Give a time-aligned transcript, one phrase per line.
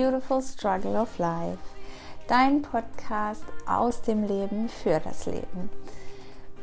[0.00, 1.58] Beautiful Struggle of Life,
[2.26, 5.68] dein Podcast aus dem Leben für das Leben.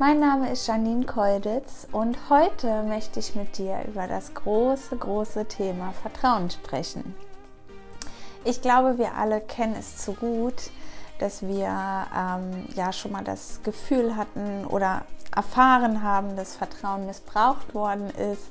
[0.00, 5.44] Mein Name ist Janine Kolditz und heute möchte ich mit dir über das große, große
[5.44, 7.14] Thema Vertrauen sprechen.
[8.42, 10.72] Ich glaube, wir alle kennen es zu gut,
[11.20, 15.02] dass wir ähm, ja schon mal das Gefühl hatten oder
[15.36, 18.48] erfahren haben, dass Vertrauen missbraucht worden ist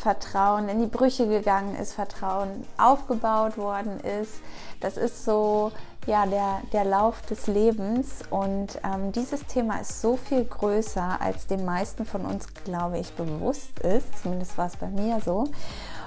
[0.00, 4.40] Vertrauen in die Brüche gegangen ist, Vertrauen aufgebaut worden ist.
[4.80, 5.72] Das ist so
[6.06, 11.46] ja, der, der Lauf des Lebens und ähm, dieses Thema ist so viel größer, als
[11.46, 14.22] den meisten von uns, glaube ich, bewusst ist.
[14.22, 15.48] Zumindest war es bei mir so.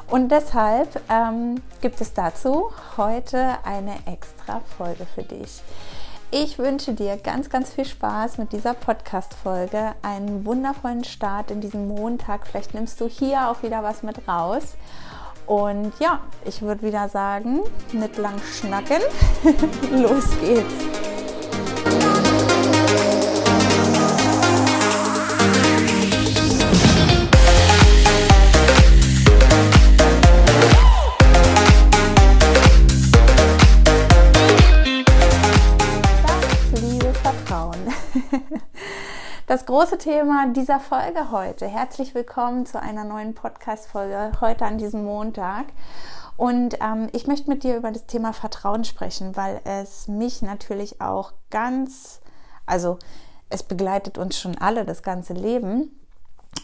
[0.10, 5.62] Und deshalb ähm, gibt es dazu heute eine extra Folge für dich.
[6.36, 11.88] Ich wünsche dir ganz, ganz viel Spaß mit dieser Podcast-Folge, einen wundervollen Start in diesen
[11.88, 12.48] Montag.
[12.48, 14.74] Vielleicht nimmst du hier auch wieder was mit raus.
[15.46, 17.60] Und ja, ich würde wieder sagen,
[17.92, 19.04] nicht lang schnacken,
[19.92, 21.13] los geht's.
[39.74, 41.66] Große Thema dieser Folge heute.
[41.66, 45.66] Herzlich willkommen zu einer neuen Podcast-Folge heute an diesem Montag.
[46.38, 51.02] Und ähm, ich möchte mit dir über das Thema Vertrauen sprechen, weil es mich natürlich
[51.02, 52.22] auch ganz,
[52.68, 53.00] also
[53.50, 56.00] es begleitet uns schon alle das ganze Leben.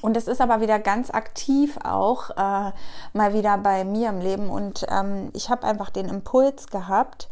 [0.04, 2.72] Und es ist aber wieder ganz aktiv auch äh,
[3.14, 4.52] mal wieder bei mir im Leben.
[4.52, 7.28] Und ähm, ich habe einfach den Impuls gehabt,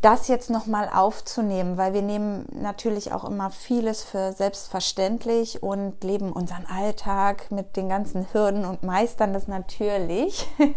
[0.00, 6.32] das jetzt nochmal aufzunehmen, weil wir nehmen natürlich auch immer vieles für selbstverständlich und leben
[6.32, 10.46] unseren Alltag mit den ganzen Hürden und meistern das natürlich.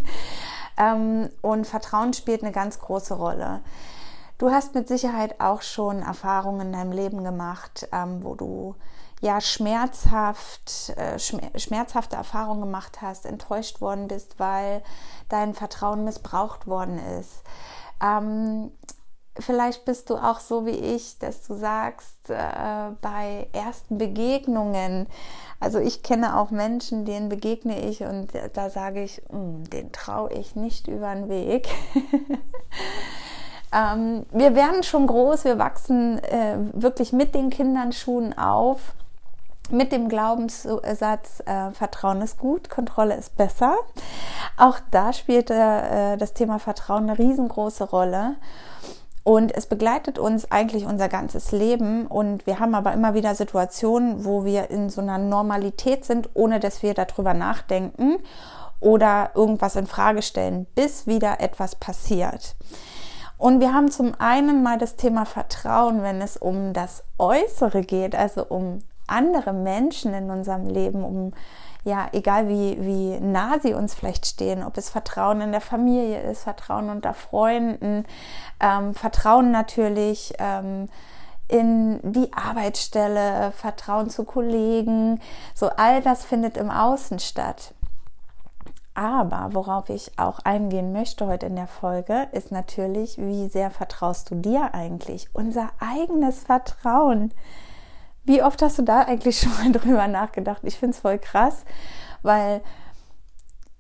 [0.75, 3.61] Ähm, und Vertrauen spielt eine ganz große Rolle.
[4.39, 8.75] Du hast mit Sicherheit auch schon Erfahrungen in deinem Leben gemacht, ähm, wo du
[9.21, 14.83] ja schmerzhaft, äh, schmerzhafte Erfahrungen gemacht hast, enttäuscht worden bist, weil
[15.29, 17.43] dein Vertrauen missbraucht worden ist.
[19.39, 25.07] Vielleicht bist du auch so wie ich, dass du sagst, äh, bei ersten Begegnungen,
[25.59, 30.31] also ich kenne auch Menschen, denen begegne ich und da sage ich, hm, den traue
[30.33, 31.67] ich nicht über den Weg.
[33.73, 38.93] ähm, wir werden schon groß, wir wachsen äh, wirklich mit den Kinderschuhen auf,
[39.71, 43.77] mit dem Glaubenssatz, äh, Vertrauen ist gut, Kontrolle ist besser.
[44.57, 48.35] Auch da spielt äh, das Thema Vertrauen eine riesengroße Rolle.
[49.23, 52.07] Und es begleitet uns eigentlich unser ganzes Leben.
[52.07, 56.59] Und wir haben aber immer wieder Situationen, wo wir in so einer Normalität sind, ohne
[56.59, 58.17] dass wir darüber nachdenken
[58.81, 62.55] oder irgendwas in Frage stellen, bis wieder etwas passiert.
[63.37, 68.15] Und wir haben zum einen mal das Thema Vertrauen, wenn es um das Äußere geht,
[68.15, 71.33] also um andere Menschen in unserem Leben, um
[71.83, 76.21] ja, egal wie, wie nah sie uns vielleicht stehen, ob es Vertrauen in der Familie
[76.21, 78.05] ist, Vertrauen unter Freunden,
[78.59, 80.87] ähm, Vertrauen natürlich ähm,
[81.49, 85.19] in die Arbeitsstelle, Vertrauen zu Kollegen,
[85.53, 87.73] so all das findet im Außen statt.
[88.95, 94.29] Aber worauf ich auch eingehen möchte heute in der Folge, ist natürlich, wie sehr vertraust
[94.29, 95.27] du dir eigentlich?
[95.33, 97.33] Unser eigenes Vertrauen.
[98.23, 100.61] Wie oft hast du da eigentlich schon mal drüber nachgedacht?
[100.63, 101.65] Ich finde es voll krass,
[102.21, 102.61] weil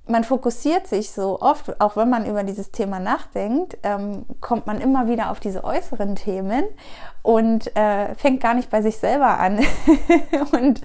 [0.05, 4.81] man fokussiert sich so oft, auch wenn man über dieses Thema nachdenkt, ähm, kommt man
[4.81, 6.65] immer wieder auf diese äußeren Themen
[7.21, 9.61] und äh, fängt gar nicht bei sich selber an.
[10.51, 10.81] und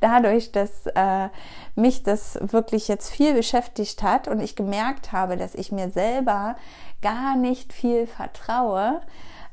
[0.00, 1.28] dadurch, dass äh,
[1.74, 6.56] mich das wirklich jetzt viel beschäftigt hat und ich gemerkt habe, dass ich mir selber
[7.02, 9.02] gar nicht viel vertraue,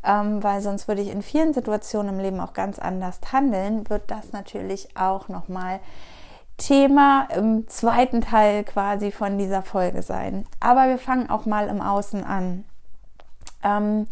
[0.04, 4.10] ähm, weil sonst würde ich in vielen Situationen im Leben auch ganz anders handeln, wird
[4.10, 5.80] das natürlich auch nochmal
[6.58, 10.46] Thema im zweiten Teil quasi von dieser Folge sein.
[10.60, 12.66] Aber wir fangen auch mal im Außen an.
[13.64, 14.08] Ähm,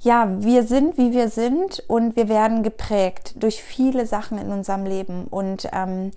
[0.00, 4.84] ja, wir sind, wie wir sind und wir werden geprägt durch viele Sachen in unserem
[4.84, 6.12] Leben und ähm,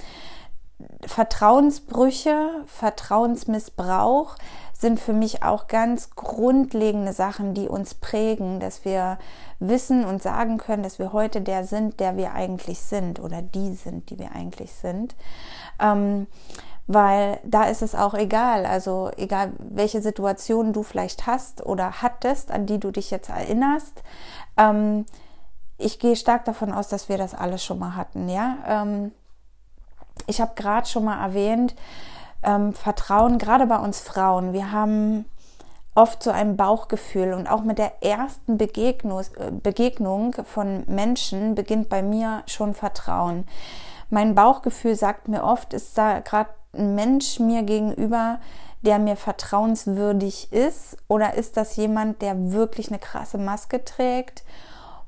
[1.06, 4.36] Vertrauensbrüche, Vertrauensmissbrauch
[4.74, 9.20] sind für mich auch ganz grundlegende Sachen, die uns prägen, dass wir
[9.60, 13.74] wissen und sagen können, dass wir heute der sind, der wir eigentlich sind oder die
[13.74, 15.16] sind, die wir eigentlich sind.
[15.80, 16.26] Ähm,
[16.88, 22.52] weil da ist es auch egal, also egal welche Situation du vielleicht hast oder hattest,
[22.52, 24.02] an die du dich jetzt erinnerst.
[24.58, 25.06] Ähm,
[25.78, 28.58] ich gehe stark davon aus, dass wir das alles schon mal hatten, ja.
[28.68, 29.12] Ähm,
[30.28, 31.76] ich habe gerade schon mal erwähnt,
[32.44, 34.54] ähm, Vertrauen, gerade bei uns Frauen.
[34.54, 35.26] Wir haben
[35.94, 41.90] oft so ein Bauchgefühl und auch mit der ersten Begegnung, äh, Begegnung von Menschen beginnt
[41.90, 43.46] bei mir schon Vertrauen.
[44.10, 48.40] Mein Bauchgefühl sagt mir oft, ist da gerade ein Mensch mir gegenüber,
[48.82, 54.44] der mir vertrauenswürdig ist oder ist das jemand, der wirklich eine krasse Maske trägt,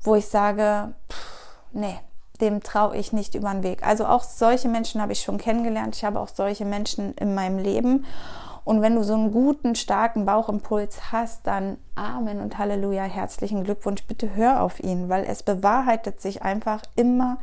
[0.02, 1.98] wo ich sage, pff, nee,
[2.40, 3.86] dem traue ich nicht über den Weg.
[3.86, 5.96] Also auch solche Menschen habe ich schon kennengelernt.
[5.96, 8.04] Ich habe auch solche Menschen in meinem Leben.
[8.64, 14.04] Und wenn du so einen guten, starken Bauchimpuls hast, dann Amen und Halleluja, herzlichen Glückwunsch.
[14.04, 17.38] Bitte hör auf ihn, weil es bewahrheitet sich einfach immer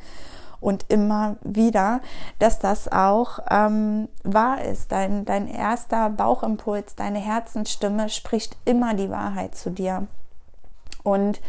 [0.60, 2.02] und immer wieder,
[2.40, 4.92] dass das auch ähm, wahr ist.
[4.92, 10.08] Dein, dein erster Bauchimpuls, deine Herzensstimme spricht immer die Wahrheit zu dir.
[11.04, 11.40] Und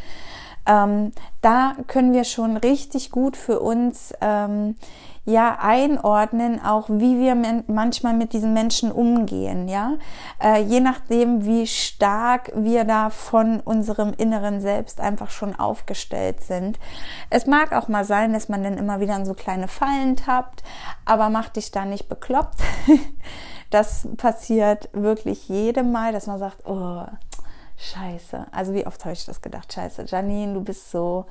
[0.66, 4.76] ähm, da können wir schon richtig gut für uns ähm,
[5.24, 7.36] ja einordnen, auch wie wir
[7.68, 9.92] manchmal mit diesen Menschen umgehen, ja,
[10.42, 16.78] äh, je nachdem, wie stark wir da von unserem inneren Selbst einfach schon aufgestellt sind.
[17.30, 20.64] Es mag auch mal sein, dass man dann immer wieder in so kleine Fallen tappt,
[21.04, 22.58] aber mach dich da nicht bekloppt.
[23.70, 27.04] das passiert wirklich jedem Mal, dass man sagt, oh,
[27.82, 28.46] Scheiße.
[28.52, 29.72] Also wie oft habe ich das gedacht?
[29.72, 31.26] Scheiße, Janine, du bist so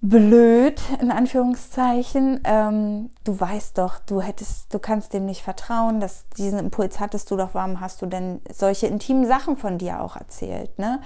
[0.00, 2.40] blöd, in Anführungszeichen.
[2.44, 7.30] Ähm, du weißt doch, du hättest, du kannst dem nicht vertrauen, dass diesen Impuls hattest
[7.30, 11.00] du doch, warum hast du denn solche intimen Sachen von dir auch erzählt, ne?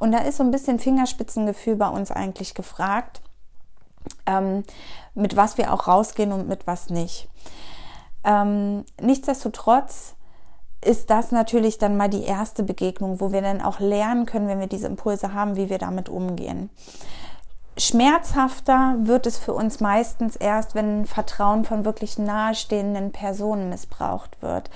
[0.00, 3.22] Und da ist so ein bisschen Fingerspitzengefühl bei uns eigentlich gefragt,
[4.26, 4.64] ähm,
[5.14, 7.28] mit was wir auch rausgehen und mit was nicht.
[8.24, 10.16] Ähm, nichtsdestotrotz
[10.84, 14.60] ist das natürlich dann mal die erste Begegnung, wo wir dann auch lernen können, wenn
[14.60, 16.70] wir diese Impulse haben, wie wir damit umgehen.
[17.76, 24.70] Schmerzhafter wird es für uns meistens erst, wenn Vertrauen von wirklich nahestehenden Personen missbraucht wird.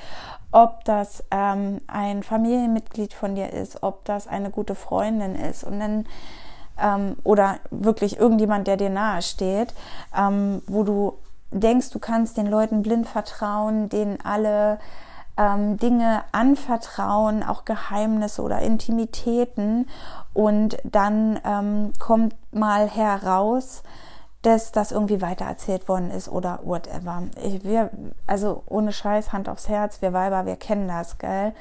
[0.50, 5.78] Ob das ähm, ein Familienmitglied von dir ist, ob das eine gute Freundin ist und
[5.78, 6.06] dann
[6.80, 9.74] ähm, oder wirklich irgendjemand, der dir nahe steht,
[10.16, 11.18] ähm, wo du
[11.50, 14.78] denkst, du kannst den Leuten blind vertrauen, denen alle
[15.38, 19.88] ähm, Dinge anvertrauen, auch Geheimnisse oder Intimitäten
[20.34, 23.82] und dann ähm, kommt mal heraus,
[24.42, 27.22] dass das irgendwie weitererzählt worden ist oder whatever.
[27.42, 27.90] Ich, wir,
[28.26, 31.54] also ohne Scheiß, Hand aufs Herz, wir Weiber, wir kennen das, gell?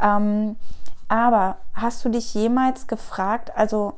[0.00, 0.56] Ähm,
[1.08, 3.94] aber hast du dich jemals gefragt, also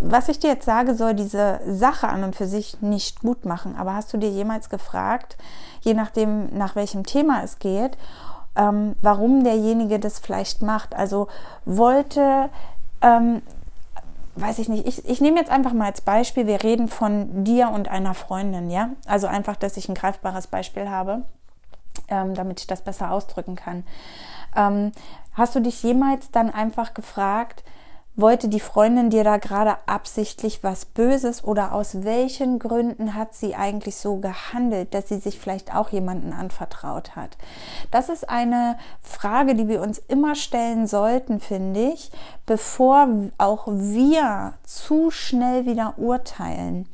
[0.00, 3.76] was ich dir jetzt sage, soll diese Sache an und für sich nicht gut machen,
[3.76, 5.36] aber hast du dir jemals gefragt,
[5.80, 7.98] je nachdem, nach welchem Thema es geht,
[8.58, 10.94] ähm, warum derjenige das vielleicht macht.
[10.94, 11.28] Also
[11.64, 12.50] wollte,
[13.00, 13.40] ähm,
[14.34, 17.70] weiß ich nicht, ich, ich nehme jetzt einfach mal als Beispiel, wir reden von dir
[17.70, 18.90] und einer Freundin, ja?
[19.06, 21.22] Also einfach, dass ich ein greifbares Beispiel habe,
[22.08, 23.84] ähm, damit ich das besser ausdrücken kann.
[24.56, 24.92] Ähm,
[25.34, 27.62] hast du dich jemals dann einfach gefragt,
[28.18, 33.54] wollte die Freundin dir da gerade absichtlich was Böses oder aus welchen Gründen hat sie
[33.54, 37.38] eigentlich so gehandelt, dass sie sich vielleicht auch jemanden anvertraut hat?
[37.92, 42.10] Das ist eine Frage, die wir uns immer stellen sollten, finde ich,
[42.44, 46.88] bevor auch wir zu schnell wieder urteilen.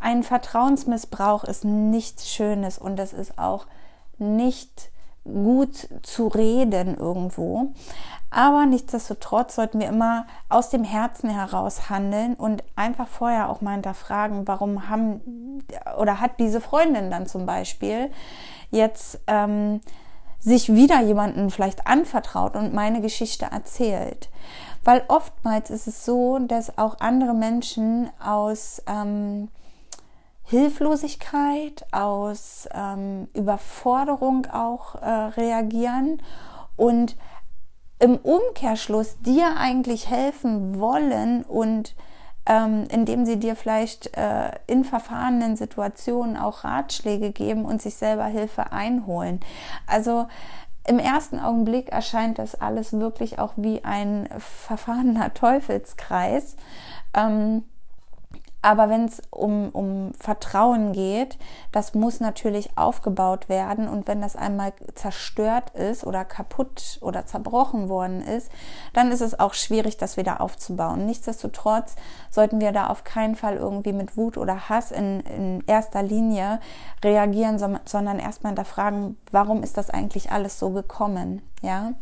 [0.00, 3.66] Ein Vertrauensmissbrauch ist nichts Schönes und das ist auch
[4.18, 4.90] nicht
[5.24, 7.72] gut zu reden irgendwo.
[8.36, 13.74] Aber nichtsdestotrotz sollten wir immer aus dem Herzen heraus handeln und einfach vorher auch mal
[13.74, 15.62] hinterfragen, warum haben
[15.96, 18.10] oder hat diese Freundin dann zum Beispiel
[18.72, 19.80] jetzt ähm,
[20.40, 24.30] sich wieder jemanden vielleicht anvertraut und meine Geschichte erzählt.
[24.82, 29.46] Weil oftmals ist es so, dass auch andere Menschen aus ähm,
[30.42, 36.20] Hilflosigkeit, aus ähm, Überforderung auch äh, reagieren
[36.76, 37.14] und
[38.04, 41.94] im Umkehrschluss dir eigentlich helfen wollen und
[42.44, 48.26] ähm, indem sie dir vielleicht äh, in verfahrenen Situationen auch Ratschläge geben und sich selber
[48.26, 49.40] Hilfe einholen.
[49.86, 50.26] Also
[50.86, 56.56] im ersten Augenblick erscheint das alles wirklich auch wie ein verfahrener Teufelskreis.
[57.14, 57.62] Ähm,
[58.64, 61.36] aber wenn es um, um Vertrauen geht,
[61.70, 63.86] das muss natürlich aufgebaut werden.
[63.86, 68.50] Und wenn das einmal zerstört ist oder kaputt oder zerbrochen worden ist,
[68.94, 71.04] dann ist es auch schwierig, das wieder aufzubauen.
[71.04, 71.96] Nichtsdestotrotz
[72.30, 76.58] sollten wir da auf keinen Fall irgendwie mit Wut oder Hass in, in erster Linie
[77.04, 81.42] reagieren, sondern erstmal hinterfragen, warum ist das eigentlich alles so gekommen?
[81.60, 81.92] Ja.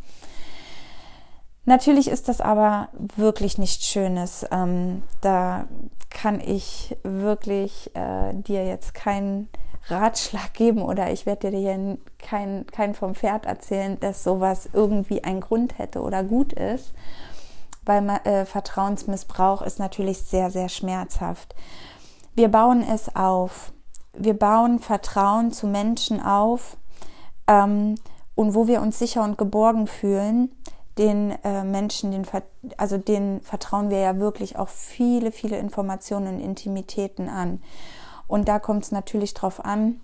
[1.64, 4.44] Natürlich ist das aber wirklich nichts Schönes.
[4.50, 5.66] Ähm, da
[6.10, 9.48] kann ich wirklich äh, dir jetzt kein
[9.86, 15.22] Ratschlag geben oder ich werde dir hier kein, kein vom Pferd erzählen, dass sowas irgendwie
[15.24, 16.92] einen Grund hätte oder gut ist,
[17.84, 21.54] weil äh, Vertrauensmissbrauch ist natürlich sehr, sehr schmerzhaft.
[22.34, 23.72] Wir bauen es auf.
[24.14, 26.76] Wir bauen Vertrauen zu Menschen auf
[27.46, 27.94] ähm,
[28.34, 30.50] und wo wir uns sicher und geborgen fühlen,
[30.98, 32.26] den äh, Menschen, den,
[32.76, 37.62] also denen vertrauen wir ja wirklich auch viele, viele Informationen und Intimitäten an.
[38.26, 40.00] Und da kommt es natürlich darauf an,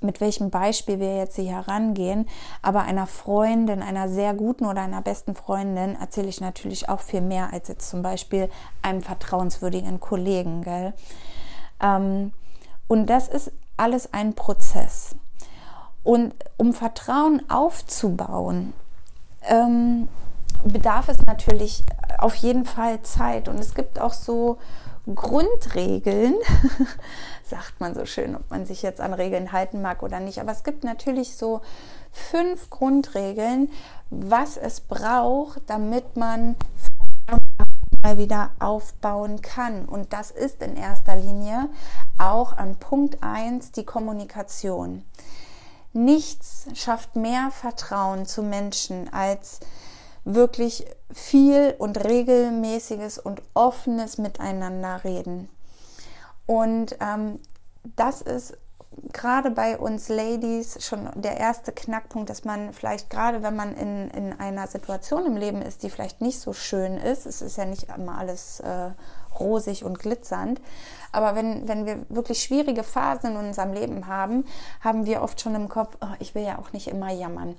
[0.00, 2.28] mit welchem Beispiel wir jetzt hier herangehen.
[2.62, 7.20] Aber einer Freundin, einer sehr guten oder einer besten Freundin erzähle ich natürlich auch viel
[7.20, 8.48] mehr als jetzt zum Beispiel
[8.82, 10.62] einem vertrauenswürdigen Kollegen.
[10.62, 10.94] Gell?
[11.82, 12.32] Ähm,
[12.88, 15.16] und das ist alles ein Prozess.
[16.02, 18.72] Und um Vertrauen aufzubauen,
[19.48, 20.08] ähm,
[20.64, 21.82] bedarf es natürlich
[22.18, 23.48] auf jeden Fall Zeit.
[23.48, 24.58] Und es gibt auch so
[25.14, 26.34] Grundregeln,
[27.44, 30.40] sagt man so schön, ob man sich jetzt an Regeln halten mag oder nicht.
[30.40, 31.62] Aber es gibt natürlich so
[32.12, 33.70] fünf Grundregeln,
[34.10, 36.56] was es braucht, damit man
[38.02, 39.84] mal wieder aufbauen kann.
[39.84, 41.68] Und das ist in erster Linie
[42.18, 45.04] auch an Punkt 1 die Kommunikation.
[45.92, 49.60] Nichts schafft mehr Vertrauen zu Menschen als
[50.24, 55.48] wirklich viel und regelmäßiges und offenes Miteinander reden.
[56.46, 57.40] Und ähm,
[57.96, 58.56] das ist
[59.12, 64.10] gerade bei uns Ladies schon der erste Knackpunkt, dass man vielleicht gerade, wenn man in,
[64.10, 67.64] in einer Situation im Leben ist, die vielleicht nicht so schön ist, es ist ja
[67.64, 68.90] nicht immer alles äh,
[69.38, 70.60] rosig und glitzernd,
[71.12, 74.44] aber wenn, wenn wir wirklich schwierige Phasen in unserem Leben haben,
[74.80, 77.56] haben wir oft schon im Kopf, oh, ich will ja auch nicht immer jammern.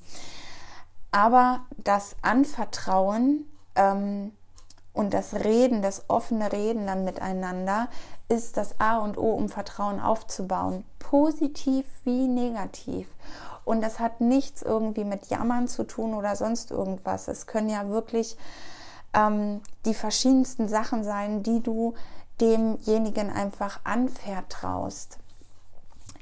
[1.11, 4.31] Aber das Anvertrauen ähm,
[4.93, 7.89] und das Reden, das offene Reden dann miteinander
[8.31, 10.85] ist das A und O, um Vertrauen aufzubauen.
[10.99, 13.07] Positiv wie negativ.
[13.65, 17.27] Und das hat nichts irgendwie mit Jammern zu tun oder sonst irgendwas.
[17.27, 18.37] Es können ja wirklich
[19.13, 21.93] ähm, die verschiedensten Sachen sein, die du
[22.39, 25.19] demjenigen einfach anvertraust.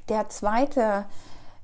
[0.08, 1.06] Der zweite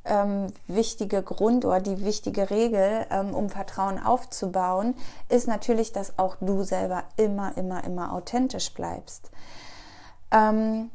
[0.04, 4.94] ähm, wichtige Grund oder die wichtige Regel, ähm, um Vertrauen aufzubauen,
[5.28, 9.30] ist natürlich, dass auch du selber immer, immer, immer authentisch bleibst.
[10.30, 10.90] Ähm,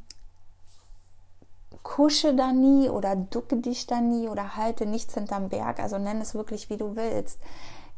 [1.83, 6.21] kusche da nie oder ducke dich da nie oder halte nichts hinterm Berg, also nenn
[6.21, 7.39] es wirklich, wie du willst.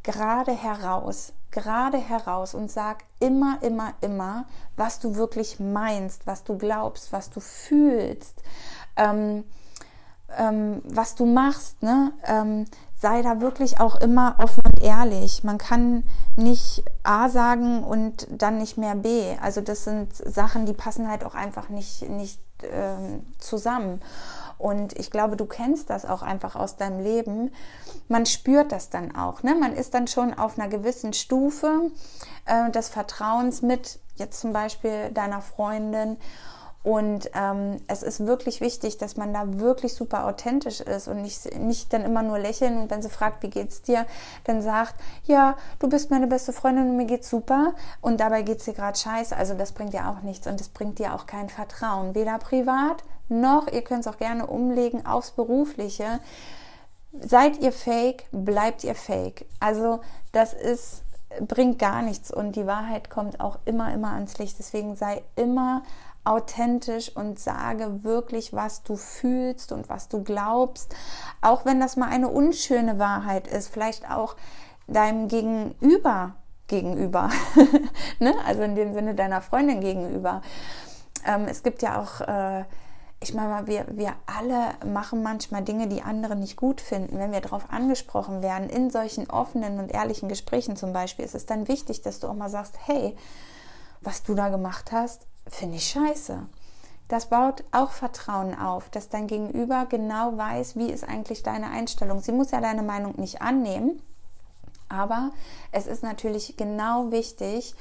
[0.04, 6.58] Gerade heraus, gerade heraus und sag immer, immer, immer, was du wirklich meinst, was du
[6.58, 8.42] glaubst, was du fühlst.
[8.98, 9.44] Ähm,
[10.38, 12.14] ähm, was du machst, ne?
[12.26, 12.66] Ähm,
[13.04, 15.44] sei da wirklich auch immer offen und ehrlich.
[15.44, 16.06] Man kann
[16.38, 19.36] nicht A sagen und dann nicht mehr B.
[19.42, 24.02] Also das sind Sachen, die passen halt auch einfach nicht, nicht ähm, zusammen.
[24.58, 27.52] Und ich glaube, du kennst das auch einfach aus deinem Leben.
[28.08, 29.44] Man spürt das dann auch.
[29.44, 29.54] Ne?
[29.54, 31.92] Man ist dann schon auf einer gewissen Stufe
[32.46, 36.16] äh, des Vertrauens mit, jetzt zum Beispiel deiner Freundin.
[36.84, 41.58] Und ähm, es ist wirklich wichtig, dass man da wirklich super authentisch ist und nicht,
[41.58, 44.06] nicht dann immer nur lächeln und wenn sie fragt, wie geht's dir,
[44.44, 48.66] dann sagt, ja, du bist meine beste Freundin und mir geht's super und dabei geht's
[48.66, 49.36] dir gerade scheiße.
[49.36, 53.02] Also das bringt dir auch nichts und das bringt dir auch kein Vertrauen, weder privat
[53.30, 56.20] noch, ihr könnt es auch gerne umlegen aufs Berufliche.
[57.14, 59.46] Seid ihr fake, bleibt ihr fake.
[59.62, 60.02] Also
[60.34, 61.04] das ist
[61.42, 64.60] bringt gar nichts und die Wahrheit kommt auch immer, immer ans Licht.
[64.60, 65.84] Deswegen sei immer
[66.26, 70.96] authentisch und sage wirklich, was du fühlst und was du glaubst.
[71.42, 74.36] Auch wenn das mal eine unschöne Wahrheit ist, vielleicht auch
[74.88, 76.36] deinem Gegenüber
[76.68, 77.30] gegenüber,
[78.20, 78.34] ne?
[78.46, 80.42] also in dem Sinne deiner Freundin gegenüber.
[81.26, 82.64] Ähm, es gibt ja auch, äh,
[83.20, 87.20] ich meine wir, wir alle machen manchmal Dinge, die andere nicht gut finden.
[87.20, 91.46] Wenn wir darauf angesprochen werden, in solchen offenen und ehrlichen Gesprächen zum Beispiel, ist es
[91.46, 93.16] dann wichtig, dass du auch mal sagst, hey,
[94.02, 96.46] was du da gemacht hast, finde ich scheiße.
[97.08, 102.22] Das baut auch Vertrauen auf, dass dein Gegenüber genau weiß, wie ist eigentlich deine Einstellung.
[102.22, 104.02] Sie muss ja deine Meinung nicht annehmen,
[104.90, 105.32] aber
[105.72, 107.76] es ist natürlich genau wichtig,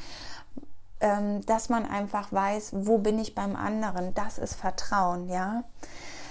[1.00, 4.14] ähm, dass man einfach weiß, wo bin ich beim anderen.
[4.14, 5.64] Das ist Vertrauen, ja.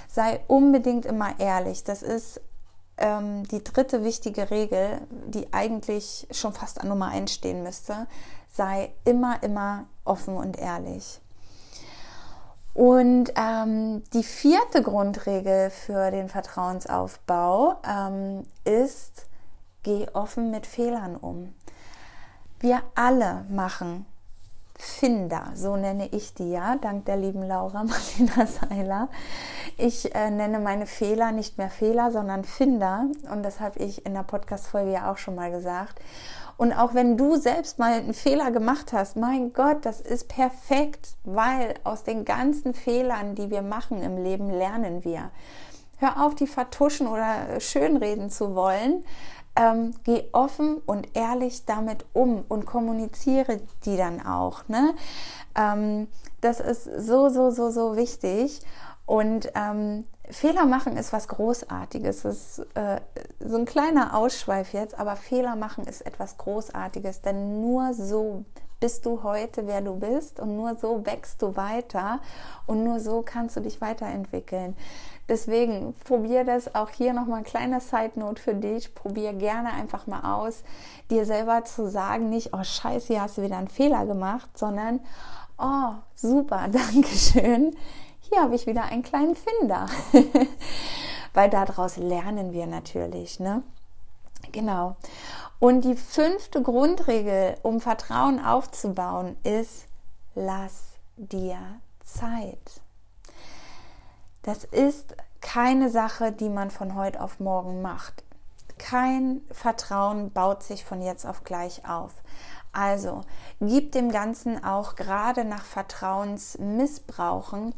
[0.07, 1.83] Sei unbedingt immer ehrlich.
[1.83, 2.41] Das ist
[2.97, 8.07] ähm, die dritte wichtige Regel, die eigentlich schon fast an Nummer 1 stehen müsste.
[8.51, 11.20] Sei immer, immer offen und ehrlich.
[12.73, 19.27] Und ähm, die vierte Grundregel für den Vertrauensaufbau ähm, ist,
[19.83, 21.53] geh offen mit Fehlern um.
[22.59, 24.05] Wir alle machen
[24.77, 29.09] Finder, so nenne ich die ja, dank der lieben Laura Martina Seiler.
[29.77, 33.05] Ich äh, nenne meine Fehler nicht mehr Fehler, sondern Finder.
[33.31, 35.99] Und das habe ich in der Podcast-Folge ja auch schon mal gesagt.
[36.61, 41.15] Und auch wenn du selbst mal einen Fehler gemacht hast, mein Gott, das ist perfekt,
[41.23, 45.31] weil aus den ganzen Fehlern, die wir machen im Leben, lernen wir.
[45.97, 49.03] Hör auf, die vertuschen oder schönreden zu wollen.
[49.55, 54.67] Ähm, geh offen und ehrlich damit um und kommuniziere die dann auch.
[54.67, 54.93] Ne?
[55.55, 56.09] Ähm,
[56.41, 58.61] das ist so, so, so, so wichtig.
[59.07, 62.23] Und ähm, Fehler machen ist was Großartiges.
[62.23, 63.01] Das ist äh,
[63.39, 68.45] so ein kleiner Ausschweif jetzt, aber Fehler machen ist etwas Großartiges, denn nur so
[68.79, 72.19] bist du heute, wer du bist und nur so wächst du weiter
[72.65, 74.75] und nur so kannst du dich weiterentwickeln.
[75.29, 78.95] Deswegen probier das auch hier nochmal ein kleiner Side Note für dich.
[78.95, 80.63] Probier gerne einfach mal aus,
[81.11, 84.99] dir selber zu sagen, nicht, oh Scheiße, hier hast du wieder einen Fehler gemacht, sondern,
[85.59, 87.75] oh super, danke schön
[88.31, 89.87] hier habe ich wieder einen kleinen Finder.
[91.33, 93.63] Weil daraus lernen wir natürlich, ne?
[94.51, 94.95] Genau.
[95.59, 99.85] Und die fünfte Grundregel, um Vertrauen aufzubauen, ist,
[100.33, 101.57] lass dir
[102.03, 102.81] Zeit.
[104.43, 108.23] Das ist keine Sache, die man von heute auf morgen macht.
[108.77, 112.13] Kein Vertrauen baut sich von jetzt auf gleich auf.
[112.73, 113.21] Also
[113.59, 117.73] gib dem Ganzen auch gerade nach Vertrauensmissbrauchen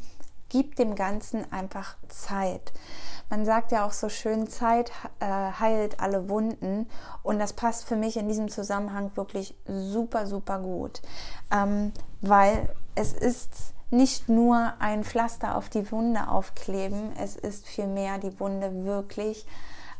[0.54, 2.72] gib dem Ganzen einfach Zeit.
[3.28, 6.86] Man sagt ja auch so schön, Zeit äh, heilt alle Wunden
[7.24, 11.02] und das passt für mich in diesem Zusammenhang wirklich super, super gut,
[11.50, 18.18] ähm, weil es ist nicht nur ein Pflaster auf die Wunde aufkleben, es ist vielmehr
[18.18, 19.46] die Wunde wirklich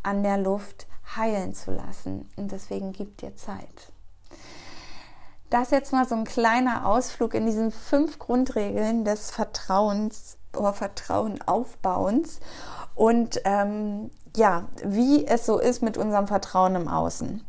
[0.04, 3.90] an der Luft heilen zu lassen und deswegen gib dir Zeit.
[5.50, 10.38] Das jetzt mal so ein kleiner Ausflug in diesen fünf Grundregeln des Vertrauens
[10.72, 12.40] Vertrauen aufbauens
[12.94, 17.44] und ähm, ja, wie es so ist mit unserem Vertrauen im Außen.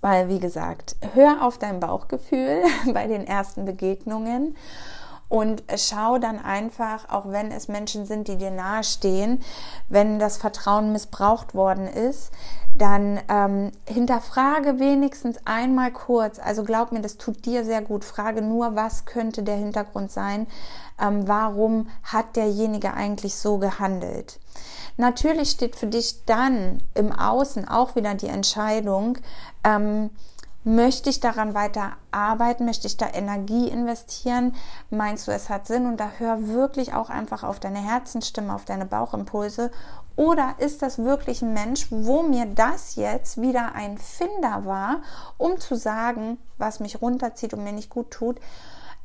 [0.00, 4.56] Weil, wie gesagt, hör auf dein Bauchgefühl bei den ersten Begegnungen
[5.32, 9.42] und schau dann einfach, auch wenn es Menschen sind, die dir nahestehen,
[9.88, 12.32] wenn das Vertrauen missbraucht worden ist,
[12.74, 16.38] dann ähm, hinterfrage wenigstens einmal kurz.
[16.38, 18.04] Also glaub mir, das tut dir sehr gut.
[18.04, 20.46] Frage nur, was könnte der Hintergrund sein?
[21.00, 24.38] Ähm, warum hat derjenige eigentlich so gehandelt?
[24.98, 29.16] Natürlich steht für dich dann im Außen auch wieder die Entscheidung,
[29.64, 30.10] ähm,
[30.64, 32.64] Möchte ich daran weiter arbeiten?
[32.64, 34.54] Möchte ich da Energie investieren?
[34.90, 35.86] Meinst du, es hat Sinn?
[35.86, 39.72] Und da hör wirklich auch einfach auf deine Herzensstimme, auf deine Bauchimpulse.
[40.14, 45.02] Oder ist das wirklich ein Mensch, wo mir das jetzt wieder ein Finder war,
[45.36, 48.38] um zu sagen, was mich runterzieht und mir nicht gut tut,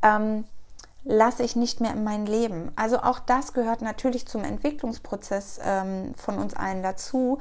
[0.04, 0.43] ähm,
[1.06, 2.72] lasse ich nicht mehr in mein Leben.
[2.76, 7.39] Also auch das gehört natürlich zum Entwicklungsprozess ähm, von uns allen dazu.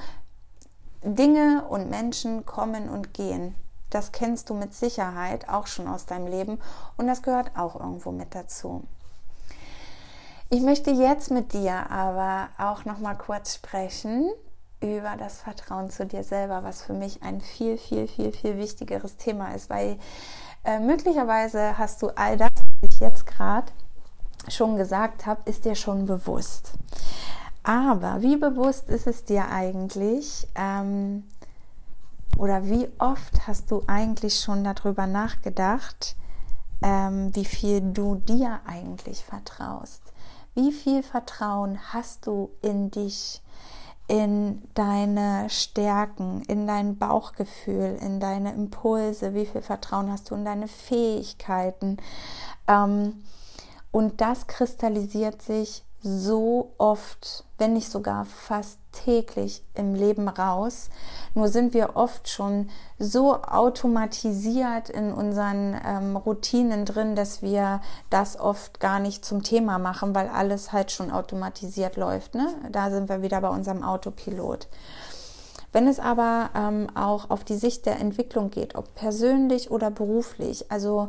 [1.02, 3.54] Dinge und Menschen kommen und gehen.
[3.90, 6.58] Das kennst du mit Sicherheit auch schon aus deinem Leben
[6.96, 8.84] und das gehört auch irgendwo mit dazu.
[10.48, 14.30] Ich möchte jetzt mit dir aber auch noch mal kurz sprechen
[14.80, 19.16] über das Vertrauen zu dir selber, was für mich ein viel, viel, viel, viel wichtigeres
[19.16, 19.98] Thema ist, weil
[20.64, 23.72] äh, möglicherweise hast du all das, was ich jetzt gerade
[24.48, 26.72] schon gesagt habe, ist dir schon bewusst.
[27.62, 31.24] Aber wie bewusst ist es dir eigentlich, ähm,
[32.36, 36.16] oder wie oft hast du eigentlich schon darüber nachgedacht,
[36.82, 40.02] ähm, wie viel du dir eigentlich vertraust?
[40.54, 43.42] Wie viel Vertrauen hast du in dich,
[44.08, 49.34] in deine Stärken, in dein Bauchgefühl, in deine Impulse?
[49.34, 51.96] Wie viel Vertrauen hast du in deine Fähigkeiten?
[52.68, 53.22] Ähm,
[53.90, 60.88] und das kristallisiert sich so oft, wenn nicht sogar fast täglich im Leben raus.
[61.34, 68.38] Nur sind wir oft schon so automatisiert in unseren ähm, Routinen drin, dass wir das
[68.38, 72.36] oft gar nicht zum Thema machen, weil alles halt schon automatisiert läuft.
[72.36, 72.54] Ne?
[72.70, 74.68] Da sind wir wieder bei unserem Autopilot.
[75.72, 80.70] Wenn es aber ähm, auch auf die Sicht der Entwicklung geht, ob persönlich oder beruflich,
[80.70, 81.08] also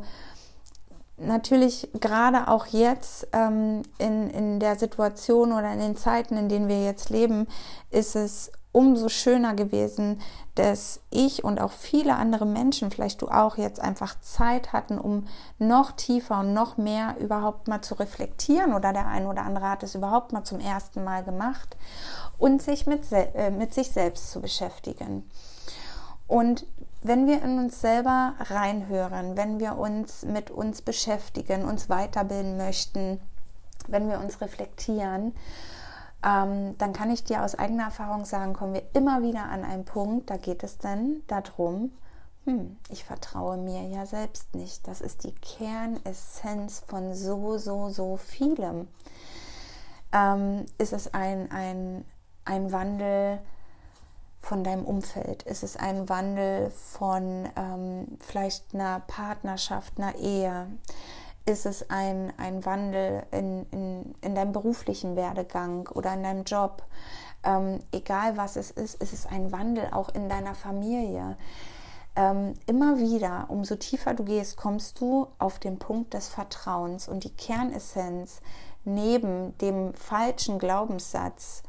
[1.17, 6.67] natürlich gerade auch jetzt ähm, in, in der Situation oder in den Zeiten, in denen
[6.67, 7.47] wir jetzt leben,
[7.89, 10.21] ist es umso schöner gewesen,
[10.53, 15.27] dass ich und auch viele andere Menschen, vielleicht du auch, jetzt einfach Zeit hatten, um
[15.57, 19.81] noch tiefer und noch mehr überhaupt mal zu reflektieren oder der ein oder andere hat
[19.81, 21.75] es überhaupt mal zum ersten Mal gemacht
[22.37, 25.27] und sich mit, äh, mit sich selbst zu beschäftigen.
[26.27, 26.67] Und
[27.01, 33.19] wenn wir in uns selber reinhören, wenn wir uns mit uns beschäftigen, uns weiterbilden möchten,
[33.87, 35.33] wenn wir uns reflektieren,
[36.25, 39.85] ähm, dann kann ich dir aus eigener Erfahrung sagen, kommen wir immer wieder an einen
[39.85, 41.91] Punkt, da geht es dann darum,
[42.47, 44.87] hm, ich vertraue mir ja selbst nicht.
[44.87, 48.87] Das ist die Kernessenz von so, so, so vielem.
[50.13, 52.05] Ähm, ist es ein, ein,
[52.45, 53.39] ein Wandel
[54.41, 55.43] von deinem Umfeld?
[55.43, 60.67] Ist es ein Wandel von ähm, vielleicht einer Partnerschaft, einer Ehe?
[61.45, 66.83] Ist es ein, ein Wandel in, in, in deinem beruflichen Werdegang oder in deinem Job?
[67.43, 71.37] Ähm, egal was es ist, ist es ein Wandel auch in deiner Familie.
[72.17, 77.23] Ähm, immer wieder, umso tiefer du gehst, kommst du auf den Punkt des Vertrauens und
[77.23, 78.41] die Kernessenz
[78.85, 81.61] neben dem falschen Glaubenssatz,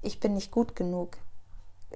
[0.00, 1.16] ich bin nicht gut genug,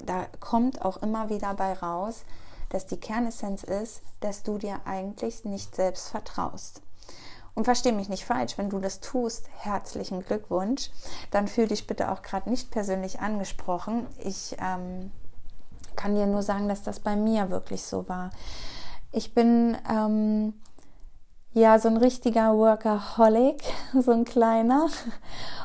[0.04, 2.24] da kommt auch immer wieder bei raus,
[2.70, 6.82] dass die Kernessenz ist, dass du dir eigentlich nicht selbst vertraust.
[7.54, 10.90] Und verstehe mich nicht falsch, wenn du das tust, herzlichen Glückwunsch.
[11.30, 14.06] Dann fühle dich bitte auch gerade nicht persönlich angesprochen.
[14.18, 15.10] Ich ähm,
[15.96, 18.30] kann dir nur sagen, dass das bei mir wirklich so war.
[19.10, 20.52] Ich bin ähm,
[21.56, 23.62] ja so ein richtiger Workaholic,
[24.00, 24.88] so ein kleiner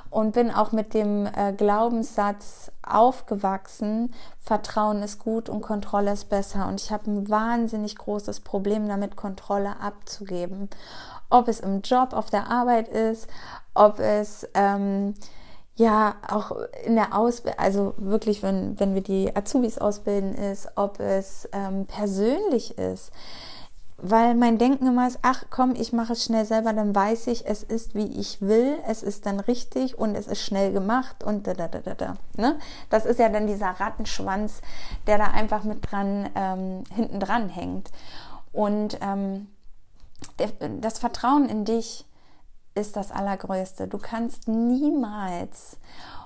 [0.09, 6.67] und bin auch mit dem äh, Glaubenssatz aufgewachsen, Vertrauen ist gut und Kontrolle ist besser.
[6.67, 10.69] Und ich habe ein wahnsinnig großes Problem damit, Kontrolle abzugeben.
[11.29, 13.27] Ob es im Job, auf der Arbeit ist,
[13.73, 15.13] ob es ähm,
[15.75, 16.51] ja auch
[16.85, 21.85] in der Ausbildung, also wirklich, wenn, wenn wir die Azubis ausbilden, ist, ob es ähm,
[21.85, 23.11] persönlich ist
[24.03, 27.45] weil mein Denken immer ist, ach komm, ich mache es schnell selber, dann weiß ich,
[27.45, 31.45] es ist wie ich will, es ist dann richtig und es ist schnell gemacht und
[31.45, 32.17] da da da da da.
[32.35, 32.57] Ne?
[32.89, 34.61] Das ist ja dann dieser Rattenschwanz,
[35.05, 37.91] der da einfach mit dran ähm, hinten dran hängt.
[38.51, 39.47] Und ähm,
[40.81, 42.05] das Vertrauen in dich
[42.73, 43.87] ist das Allergrößte.
[43.87, 45.77] Du kannst niemals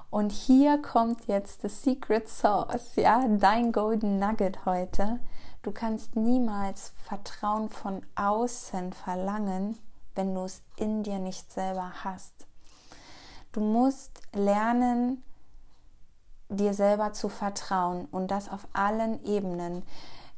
[0.09, 5.19] und hier kommt jetzt the Secret Sauce, ja, dein Golden Nugget heute
[5.65, 9.79] Du kannst niemals Vertrauen von außen verlangen,
[10.13, 12.45] wenn du es in dir nicht selber hast.
[13.51, 15.23] Du musst lernen,
[16.49, 19.81] dir selber zu vertrauen und das auf allen Ebenen.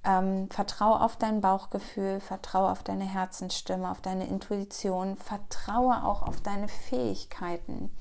[0.06, 6.40] Ähm, vertraue auf dein Bauchgefühl, vertraue auf deine Herzensstimme, auf deine Intuition, vertraue auch auf
[6.40, 7.92] deine Fähigkeiten.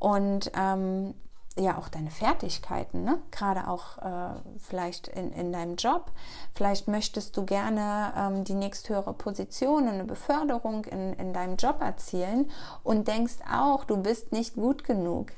[0.00, 1.14] Und ähm,
[1.58, 3.18] ja auch deine Fertigkeiten, ne?
[3.30, 6.10] gerade auch äh, vielleicht in, in deinem Job.
[6.54, 11.80] Vielleicht möchtest du gerne ähm, die nächsthöhere Position und eine Beförderung in, in deinem Job
[11.80, 12.50] erzielen
[12.82, 15.32] und denkst auch, du bist nicht gut genug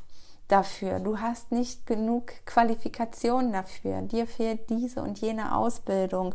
[0.49, 6.35] dafür, du hast nicht genug Qualifikation dafür, dir fehlt diese und jene Ausbildung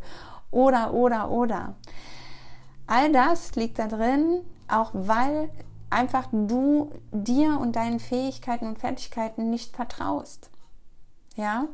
[0.52, 1.76] oder, oder, oder.
[2.88, 5.50] All das liegt da drin, auch weil
[5.93, 10.49] einfach du dir und deinen Fähigkeiten und Fertigkeiten nicht vertraust.
[11.36, 11.67] Ja,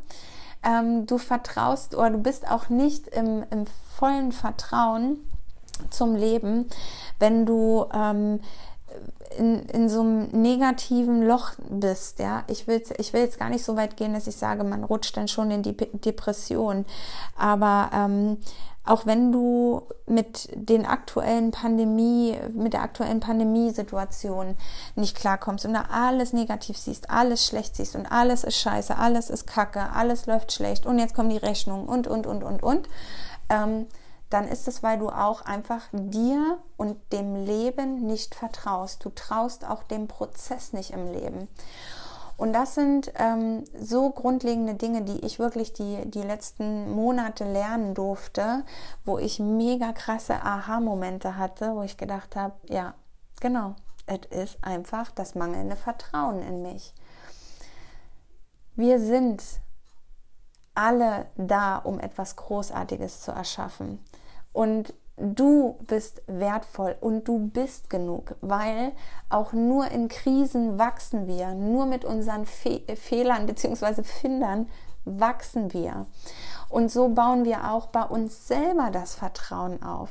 [0.63, 5.17] ähm, du vertraust oder du bist auch nicht im, im vollen Vertrauen
[5.89, 6.65] zum Leben,
[7.19, 8.39] wenn du ähm,
[9.38, 13.63] in, in so einem negativen Loch bist, ja, ich will, ich will jetzt gar nicht
[13.63, 16.86] so weit gehen, dass ich sage, man rutscht dann schon in die Depression,
[17.38, 18.38] aber ähm,
[18.89, 24.58] auch wenn du mit den aktuellen Pandemie, mit der aktuellen Pandemiesituation
[24.95, 29.30] nicht klarkommst und da alles negativ siehst, alles schlecht siehst und alles ist scheiße, alles
[29.30, 32.89] ist kacke, alles läuft schlecht und jetzt kommen die Rechnungen und, und, und, und, und,
[33.49, 33.86] ähm,
[34.32, 39.06] dann ist es, weil du auch einfach dir und dem Leben nicht vertraust.
[39.06, 41.47] Du traust auch dem Prozess nicht im Leben.
[42.39, 47.93] Und das sind ähm, so grundlegende Dinge, die ich wirklich die, die letzten Monate lernen
[47.93, 48.63] durfte,
[49.04, 52.93] wo ich mega krasse Aha-Momente hatte, wo ich gedacht habe, ja,
[53.41, 53.75] genau,
[54.06, 56.93] es ist einfach das mangelnde Vertrauen in mich.
[58.78, 59.43] Wir sind
[60.75, 63.99] alle da, um etwas Großartiges zu erschaffen.
[64.54, 68.93] Und du bist wertvoll und du bist genug, weil
[69.29, 74.03] auch nur in Krisen wachsen wir, nur mit unseren Fe Fehlern bzw.
[74.03, 74.69] Findern
[75.05, 76.05] wachsen wir.
[76.69, 80.10] Und so bauen wir auch bei uns selber das Vertrauen auf.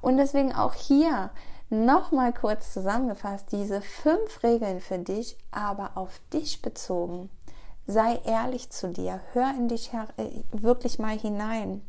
[0.00, 1.30] Und deswegen auch hier
[1.70, 7.30] nochmal kurz zusammengefasst, diese fünf Regeln für dich, aber auf dich bezogen.
[7.86, 11.82] Sei ehrlich zu dir, hör in dich äh, wirklich mal hinein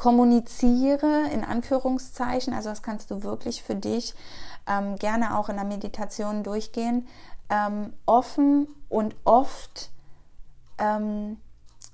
[0.00, 4.14] kommuniziere in Anführungszeichen, also das kannst du wirklich für dich
[4.66, 7.06] ähm, gerne auch in der Meditation durchgehen,
[7.50, 9.90] ähm, offen und oft
[10.78, 11.36] ähm,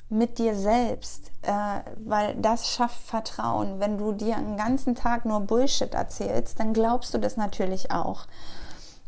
[0.08, 3.80] mit dir selbst, äh, weil das schafft Vertrauen.
[3.80, 8.26] Wenn du dir einen ganzen Tag nur Bullshit erzählst, dann glaubst du das natürlich auch.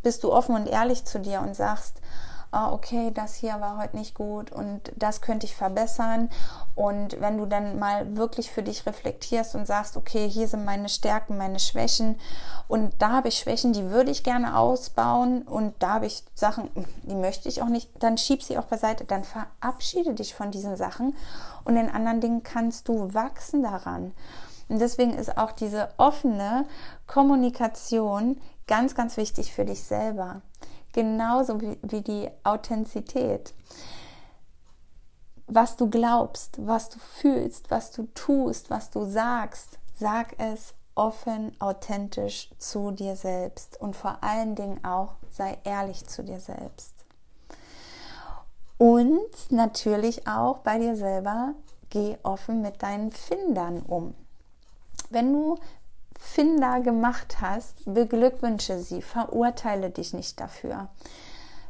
[0.02, 2.02] Bist du offen und ehrlich zu dir und sagst,
[2.50, 6.30] ah, okay, das hier war heute nicht gut und das könnte ich verbessern.
[6.74, 10.88] Und wenn du dann mal wirklich für dich reflektierst und sagst, okay, hier sind meine
[10.88, 12.18] Stärken, meine Schwächen
[12.68, 16.70] und da habe ich Schwächen, die würde ich gerne ausbauen und da habe ich Sachen,
[17.02, 20.76] die möchte ich auch nicht, dann schieb sie auch beiseite, dann verabschiede dich von diesen
[20.76, 21.14] Sachen
[21.64, 24.12] und in anderen Dingen kannst du wachsen daran.
[24.68, 26.66] Und deswegen ist auch diese offene
[27.06, 30.42] Kommunikation ganz, ganz wichtig für dich selber
[30.98, 33.54] genauso wie, wie die Authentizität.
[35.46, 41.52] Was du glaubst, was du fühlst, was du tust, was du sagst, sag es offen,
[41.60, 46.92] authentisch zu dir selbst und vor allen Dingen auch sei ehrlich zu dir selbst.
[48.76, 51.54] Und natürlich auch bei dir selber,
[51.90, 54.14] geh offen mit deinen Findern um.
[55.10, 55.58] Wenn du
[56.18, 60.88] Finder gemacht hast, beglückwünsche sie, verurteile dich nicht dafür.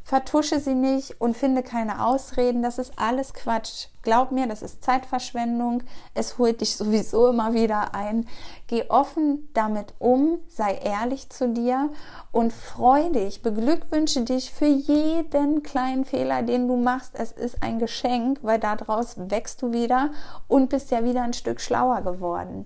[0.09, 3.89] Vertusche sie nicht und finde keine Ausreden, das ist alles Quatsch.
[4.01, 5.83] Glaub mir, das ist Zeitverschwendung,
[6.15, 8.27] es holt dich sowieso immer wieder ein.
[8.69, 11.91] Geh offen damit um, sei ehrlich zu dir
[12.33, 17.11] und freu dich, beglückwünsche dich für jeden kleinen Fehler, den du machst.
[17.13, 20.09] Es ist ein Geschenk, weil daraus wächst du wieder
[20.47, 22.65] und bist ja wieder ein Stück schlauer geworden.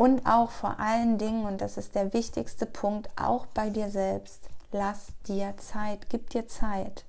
[0.00, 4.40] Und auch vor allen Dingen, und das ist der wichtigste Punkt, auch bei dir selbst,
[4.72, 7.04] lass dir Zeit, gib dir Zeit.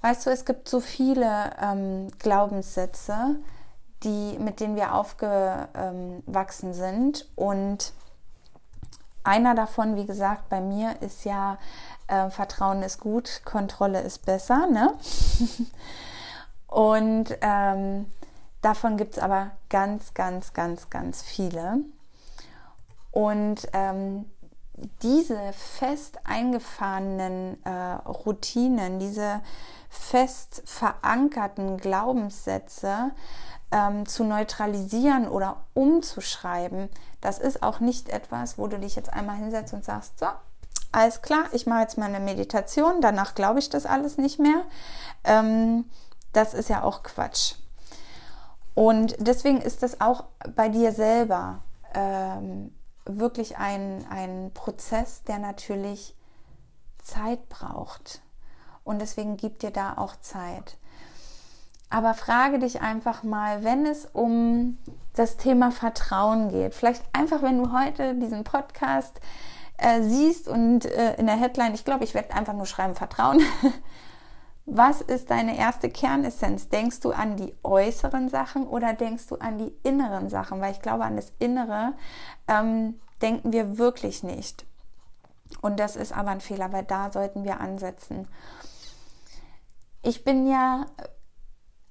[0.00, 3.34] Weißt du, es gibt so viele ähm, Glaubenssätze,
[4.04, 7.28] die, mit denen wir aufgewachsen sind.
[7.34, 7.94] Und
[9.24, 11.58] einer davon, wie gesagt, bei mir ist ja,
[12.06, 14.68] äh, Vertrauen ist gut, Kontrolle ist besser.
[14.68, 14.94] Ne?
[16.68, 18.06] Und ähm,
[18.62, 21.80] Davon gibt es aber ganz, ganz, ganz, ganz viele.
[23.10, 24.26] Und ähm,
[25.02, 27.70] diese fest eingefahrenen äh,
[28.06, 29.40] Routinen, diese
[29.88, 33.10] fest verankerten Glaubenssätze
[33.72, 36.88] ähm, zu neutralisieren oder umzuschreiben,
[37.20, 40.26] das ist auch nicht etwas, wo du dich jetzt einmal hinsetzt und sagst, so,
[40.92, 44.62] alles klar, ich mache jetzt meine Meditation, danach glaube ich das alles nicht mehr.
[45.24, 45.84] Ähm,
[46.32, 47.54] das ist ja auch Quatsch.
[48.74, 51.62] Und deswegen ist das auch bei dir selber
[51.94, 52.72] ähm,
[53.04, 56.14] wirklich ein, ein Prozess, der natürlich
[57.02, 58.22] Zeit braucht.
[58.84, 60.76] Und deswegen gib dir da auch Zeit.
[61.90, 64.78] Aber frage dich einfach mal, wenn es um
[65.14, 69.20] das Thema Vertrauen geht, vielleicht einfach, wenn du heute diesen Podcast
[69.76, 73.40] äh, siehst und äh, in der Headline, ich glaube, ich werde einfach nur schreiben Vertrauen,
[74.72, 76.68] Was ist deine erste Kernessenz?
[76.68, 80.60] Denkst du an die äußeren Sachen oder denkst du an die inneren Sachen?
[80.60, 81.94] Weil ich glaube, an das Innere
[82.46, 84.64] ähm, denken wir wirklich nicht.
[85.60, 88.28] Und das ist aber ein Fehler, weil da sollten wir ansetzen.
[90.02, 90.86] Ich bin ja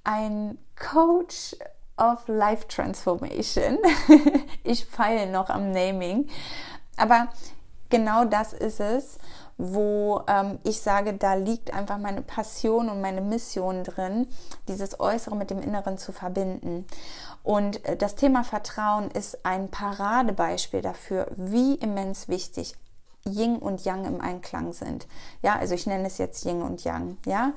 [0.06, 1.58] ein Coach
[1.98, 3.78] of Life Transformation.
[4.64, 6.30] ich feile noch am Naming.
[6.96, 7.28] Aber
[7.90, 9.20] genau das ist es
[9.60, 14.26] wo ähm, ich sage, da liegt einfach meine Passion und meine Mission drin,
[14.70, 16.88] dieses Äußere mit dem Inneren zu verbinden.
[17.44, 22.76] Und äh, das Thema Vertrauen ist ein Paradebeispiel dafür, wie immens wichtig
[23.26, 25.08] Yin und Yang im Einklang sind.
[25.42, 27.18] Ja, also ich nenne es jetzt Yin und Yang.
[27.26, 27.52] Ja,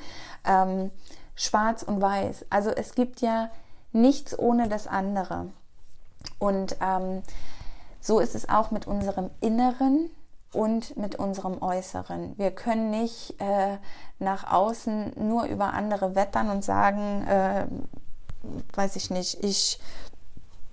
[0.45, 0.91] ähm,
[1.37, 2.47] Schwarz und Weiß.
[2.51, 3.49] Also es gibt ja
[3.93, 5.51] nichts ohne das andere.
[6.41, 7.23] Und ähm,
[8.01, 10.11] so ist es auch mit unserem Inneren
[10.53, 12.37] und mit unserem Äußeren.
[12.37, 13.79] Wir können nicht äh,
[14.19, 17.67] nach außen nur über andere wettern und sagen, äh,
[18.75, 19.81] weiß ich nicht, ich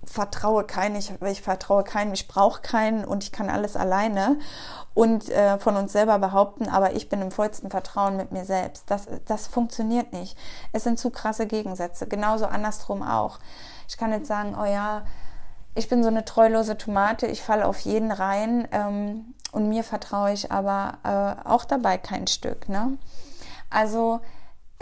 [0.04, 4.38] vertraue keinen, ich, ich vertraue keinen, ich brauche keinen und ich kann alles alleine
[4.94, 8.90] und äh, von uns selber behaupten, aber ich bin im vollsten Vertrauen mit mir selbst.
[8.90, 10.36] Das, das funktioniert nicht.
[10.72, 12.06] Es sind zu krasse Gegensätze.
[12.06, 13.38] Genauso andersrum auch.
[13.88, 15.02] Ich kann jetzt sagen, oh ja,
[15.74, 20.32] ich bin so eine treulose Tomate, ich falle auf jeden rein ähm, und mir vertraue
[20.32, 22.68] ich aber äh, auch dabei kein Stück.
[22.68, 22.98] Ne?
[23.68, 24.20] Also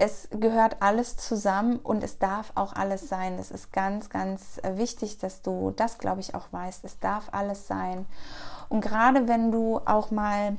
[0.01, 3.37] es gehört alles zusammen und es darf auch alles sein.
[3.37, 6.85] Das ist ganz, ganz äh, wichtig, dass du das, glaube ich, auch weißt.
[6.85, 8.07] Es darf alles sein.
[8.69, 10.57] Und gerade wenn du auch mal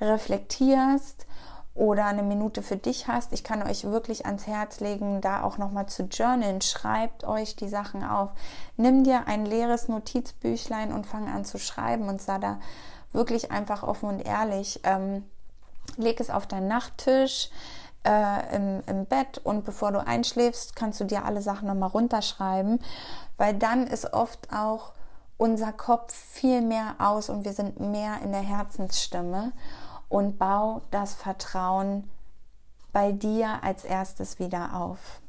[0.00, 1.26] reflektierst
[1.74, 5.58] oder eine Minute für dich hast, ich kann euch wirklich ans Herz legen, da auch
[5.58, 6.60] nochmal zu journalen.
[6.60, 8.32] Schreibt euch die Sachen auf.
[8.76, 12.58] Nimm dir ein leeres Notizbüchlein und fang an zu schreiben und sah da
[13.12, 14.80] wirklich einfach offen und ehrlich.
[14.84, 15.24] Ähm,
[15.96, 17.50] leg es auf deinen Nachttisch.
[18.04, 22.80] äh, im, im Bett und bevor du einschläfst, kannst du dir alle Sachen nochmal runterschreiben,
[23.36, 24.92] weil dann ist oft auch
[25.36, 29.52] unser Kopf viel mehr aus und wir sind mehr in der Herzensstimme
[30.08, 32.08] und bau das Vertrauen
[32.92, 35.21] bei dir als erstes wieder auf.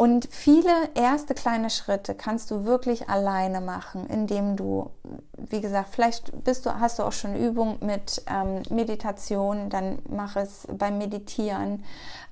[0.00, 4.88] Und viele erste kleine Schritte kannst du wirklich alleine machen, indem du,
[5.36, 10.36] wie gesagt, vielleicht bist du, hast du auch schon Übung mit ähm, Meditation, dann mach
[10.36, 11.84] es beim Meditieren.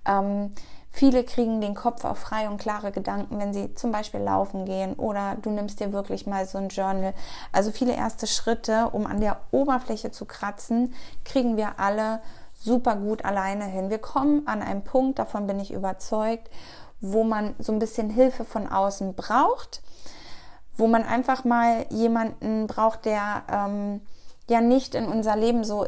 [0.07, 0.54] Ähm,
[0.90, 4.94] viele kriegen den Kopf auch frei und klare Gedanken, wenn sie zum Beispiel laufen gehen
[4.94, 7.12] oder du nimmst dir wirklich mal so ein Journal.
[7.52, 12.20] Also viele erste Schritte, um an der Oberfläche zu kratzen, kriegen wir alle
[12.59, 13.90] super gut alleine hin.
[13.90, 16.48] Wir kommen an einen Punkt, davon bin ich überzeugt,
[17.01, 19.83] wo man so ein bisschen Hilfe von außen braucht,
[20.77, 24.01] wo man einfach mal jemanden braucht, der ähm,
[24.49, 25.87] ja nicht in unser Leben so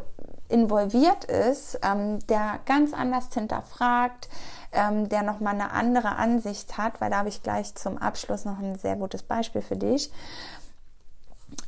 [0.49, 4.29] involviert ist, ähm, der ganz anders hinterfragt,
[4.73, 8.59] ähm, der nochmal eine andere Ansicht hat, weil da habe ich gleich zum Abschluss noch
[8.59, 10.11] ein sehr gutes Beispiel für dich.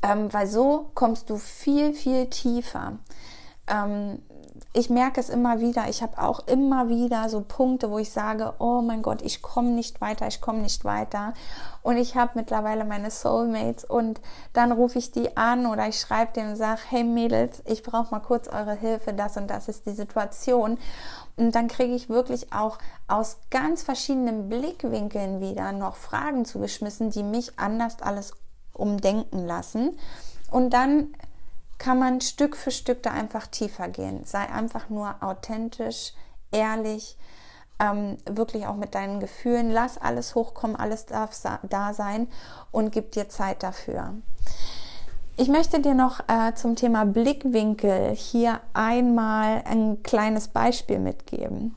[0.03, 2.99] Ähm, weil so kommst du viel, viel tiefer.
[3.67, 4.21] Ähm,
[4.75, 5.89] ich merke es immer wieder.
[5.89, 9.71] Ich habe auch immer wieder so Punkte, wo ich sage, oh mein Gott, ich komme
[9.71, 11.35] nicht weiter, ich komme nicht weiter.
[11.83, 14.21] Und ich habe mittlerweile meine Soulmates und
[14.55, 18.13] dann rufe ich die an oder ich schreibe denen und sage, hey Mädels, ich brauche
[18.13, 20.79] mal kurz eure Hilfe, das und das ist die Situation.
[21.37, 27.23] Und dann kriege ich wirklich auch aus ganz verschiedenen Blickwinkeln wieder noch Fragen zugeschmissen, die
[27.23, 28.33] mich anders alles
[28.73, 29.99] umdenken lassen.
[30.51, 31.15] Und dann
[31.79, 34.25] kann man Stück für Stück da einfach tiefer gehen.
[34.25, 36.13] Sei einfach nur authentisch,
[36.51, 37.17] ehrlich,
[37.81, 39.71] ähm, wirklich auch mit deinen Gefühlen.
[39.71, 41.37] Lass alles hochkommen, alles darf
[41.69, 42.29] da sein
[42.71, 44.15] und gib dir Zeit dafür.
[45.37, 51.75] Ich möchte dir noch äh, zum Thema Blickwinkel hier einmal ein kleines Beispiel mitgeben.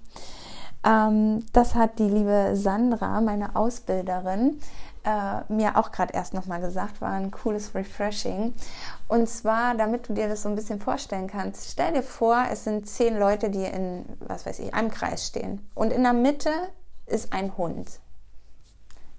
[0.85, 4.59] Ähm, das hat die liebe Sandra, meine Ausbilderin,
[5.05, 8.53] äh, mir auch gerade erst nochmal gesagt, war ein cooles Refreshing.
[9.07, 12.63] Und zwar, damit du dir das so ein bisschen vorstellen kannst, stell dir vor, es
[12.63, 15.69] sind zehn Leute, die in, was weiß ich, einem Kreis stehen.
[15.75, 16.49] Und in der Mitte
[17.05, 17.99] ist ein Hund.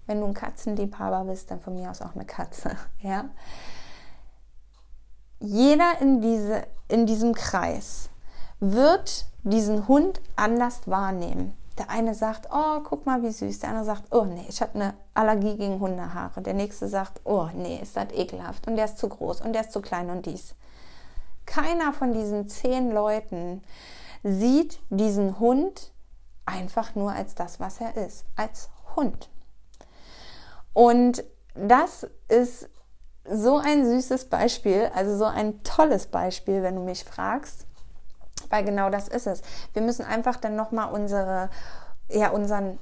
[0.07, 2.77] Wenn du ein Katzenliebhaber bist, dann von mir aus auch eine Katze.
[3.01, 3.27] Ja?
[5.38, 8.09] Jeder in, diese, in diesem Kreis
[8.59, 11.55] wird diesen Hund anders wahrnehmen.
[11.79, 13.61] Der eine sagt, oh, guck mal, wie süß.
[13.61, 16.41] Der andere sagt, oh nee, ich habe eine Allergie gegen Hundehaare.
[16.41, 18.67] Der nächste sagt, oh nee, ist das ekelhaft.
[18.67, 20.55] Und der ist zu groß und der ist zu klein und dies.
[21.45, 23.62] Keiner von diesen zehn Leuten
[24.23, 25.93] sieht diesen Hund
[26.47, 29.29] einfach nur als das, was er ist, als Hund.
[30.73, 32.69] Und das ist
[33.29, 37.65] so ein süßes Beispiel, also so ein tolles Beispiel, wenn du mich fragst,
[38.51, 39.43] weil genau das ist es.
[39.73, 41.51] Wir müssen einfach dann nochmal unsere,
[42.09, 42.79] ja, unseren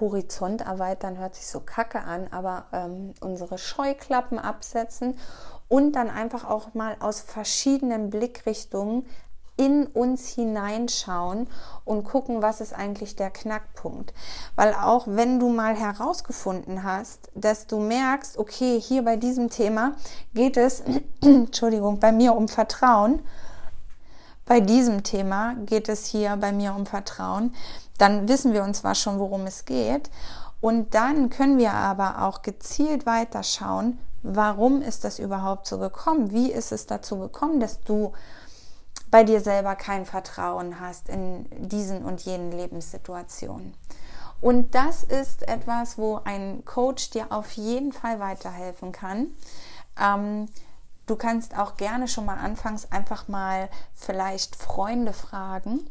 [0.00, 5.18] Horizont erweitern, hört sich so kacke an, aber ähm, unsere Scheuklappen absetzen
[5.68, 9.06] und dann einfach auch mal aus verschiedenen Blickrichtungen
[9.56, 11.48] in uns hineinschauen
[11.84, 14.12] und gucken, was ist eigentlich der Knackpunkt.
[14.54, 19.96] Weil auch wenn du mal herausgefunden hast, dass du merkst, okay, hier bei diesem Thema
[20.34, 20.82] geht es,
[21.22, 23.22] Entschuldigung, bei mir um Vertrauen,
[24.46, 27.54] bei diesem Thema geht es hier bei mir um Vertrauen,
[27.98, 30.10] dann wissen wir uns zwar schon, worum es geht.
[30.60, 36.30] Und dann können wir aber auch gezielt weiterschauen, warum ist das überhaupt so gekommen?
[36.32, 38.12] Wie ist es dazu gekommen, dass du
[39.10, 43.74] bei dir selber kein Vertrauen hast in diesen und jenen Lebenssituationen?
[44.40, 49.28] Und das ist etwas, wo ein Coach dir auf jeden Fall weiterhelfen kann.
[50.00, 50.48] Ähm,
[51.06, 55.88] Du kannst auch gerne schon mal anfangs einfach mal vielleicht Freunde fragen,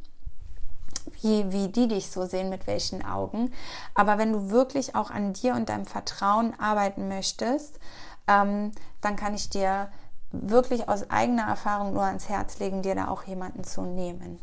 [1.21, 3.53] wie, wie die dich so sehen, mit welchen Augen.
[3.93, 7.79] Aber wenn du wirklich auch an dir und deinem Vertrauen arbeiten möchtest,
[8.27, 9.89] ähm, dann kann ich dir
[10.31, 14.39] wirklich aus eigener Erfahrung nur ans Herz legen, dir da auch jemanden zu nehmen.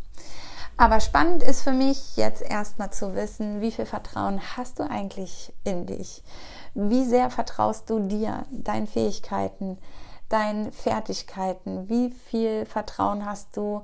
[0.79, 5.53] Aber spannend ist für mich jetzt erstmal zu wissen, wie viel Vertrauen hast du eigentlich
[5.65, 6.23] in dich?
[6.75, 9.79] Wie sehr vertraust du dir, deinen Fähigkeiten,
[10.33, 11.89] deinen Fertigkeiten?
[11.89, 13.83] Wie viel Vertrauen hast du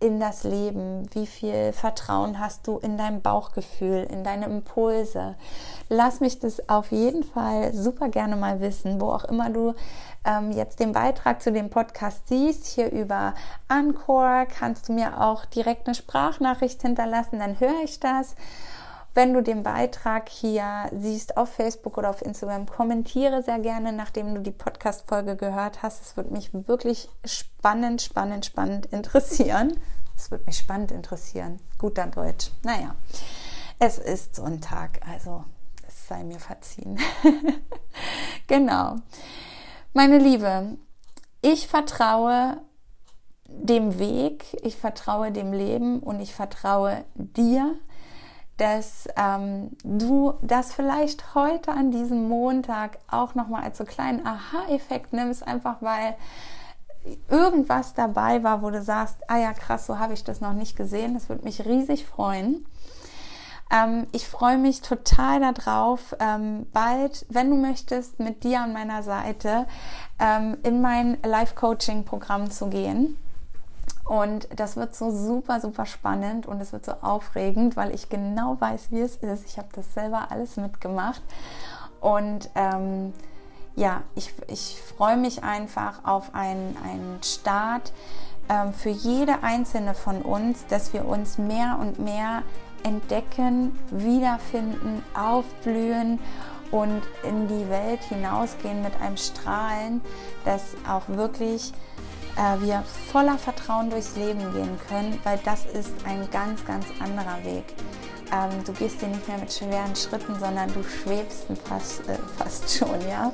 [0.00, 1.08] in das Leben?
[1.12, 5.34] Wie viel Vertrauen hast du in dein Bauchgefühl, in deine Impulse?
[5.88, 9.74] Lass mich das auf jeden Fall super gerne mal wissen, wo auch immer du
[10.24, 12.66] ähm, jetzt den Beitrag zu dem Podcast siehst.
[12.66, 13.34] Hier über
[13.66, 18.36] Anchor kannst du mir auch direkt eine Sprachnachricht hinterlassen, dann höre ich das.
[19.18, 24.32] Wenn du den Beitrag hier siehst auf Facebook oder auf Instagram, kommentiere sehr gerne, nachdem
[24.32, 26.00] du die Podcast-Folge gehört hast.
[26.00, 29.76] Es würde mich wirklich spannend, spannend, spannend interessieren.
[30.14, 31.58] Das würde mich spannend interessieren.
[31.78, 32.52] Guter Deutsch.
[32.62, 32.94] Naja,
[33.80, 35.42] es ist Sonntag, also
[35.88, 37.00] es sei mir verziehen.
[38.46, 38.98] genau.
[39.94, 40.76] Meine Liebe,
[41.42, 42.58] ich vertraue
[43.48, 47.74] dem Weg, ich vertraue dem Leben und ich vertraue dir,
[48.58, 55.12] dass ähm, du das vielleicht heute an diesem Montag auch nochmal als so kleinen Aha-Effekt
[55.12, 56.16] nimmst, einfach weil
[57.28, 60.76] irgendwas dabei war, wo du sagst, ah ja, krass, so habe ich das noch nicht
[60.76, 61.14] gesehen.
[61.14, 62.66] Das würde mich riesig freuen.
[63.70, 69.02] Ähm, ich freue mich total darauf, ähm, bald, wenn du möchtest, mit dir an meiner
[69.02, 69.66] Seite
[70.18, 73.16] ähm, in mein Live-Coaching-Programm zu gehen.
[74.04, 78.56] Und das wird so super, super spannend und es wird so aufregend, weil ich genau
[78.58, 79.44] weiß, wie es ist.
[79.46, 81.22] Ich habe das selber alles mitgemacht.
[82.00, 83.12] Und ähm,
[83.76, 87.92] ja, ich, ich freue mich einfach auf einen, einen Start
[88.48, 92.42] ähm, für jede einzelne von uns, dass wir uns mehr und mehr
[92.82, 96.18] entdecken, wiederfinden, aufblühen
[96.70, 100.00] und in die Welt hinausgehen mit einem Strahlen,
[100.44, 101.72] das auch wirklich
[102.38, 107.42] äh, wir voller Vertrauen durchs Leben gehen können, weil das ist ein ganz, ganz anderer
[107.44, 107.64] Weg.
[108.32, 112.70] Ähm, du gehst dir nicht mehr mit schweren Schritten, sondern du schwebst fast, äh, fast
[112.70, 113.32] schon, ja.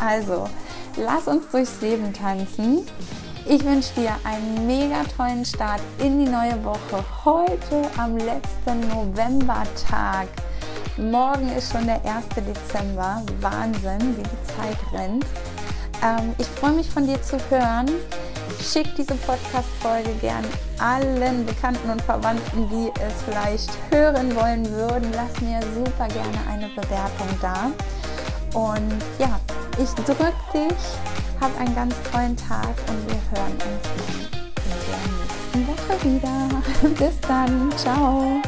[0.00, 0.48] Also,
[0.96, 2.86] lass uns durchs Leben tanzen.
[3.46, 7.04] Ich wünsche dir einen mega tollen Start in die neue Woche.
[7.24, 10.28] Heute am letzten Novembertag.
[10.96, 12.26] Morgen ist schon der 1.
[12.36, 13.22] Dezember.
[13.40, 15.26] Wahnsinn, wie die Zeit rennt.
[16.02, 17.88] Ähm, ich freue mich von dir zu hören.
[18.62, 20.44] Schick diese Podcast-Folge gern
[20.78, 25.10] allen Bekannten und Verwandten, die es vielleicht hören wollen würden.
[25.14, 27.70] Lass mir super gerne eine Bewertung da.
[28.58, 29.40] Und ja,
[29.78, 30.76] ich drücke dich
[31.42, 33.82] hab einen ganz tollen Tag und wir hören uns
[34.64, 36.98] in der nächsten Woche wieder.
[37.08, 37.72] Bis dann.
[37.76, 38.40] Ciao.